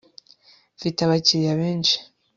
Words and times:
mfite 0.77 0.99
abakiriya 1.03 1.51
benshi 1.61 1.95